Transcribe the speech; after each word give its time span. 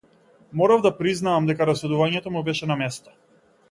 Морав 0.61 0.85
да 0.85 0.93
признаам 1.03 1.51
дека 1.51 1.69
расудувањето 1.73 2.35
му 2.37 2.47
беше 2.53 2.75
на 2.75 2.83
место. 2.85 3.19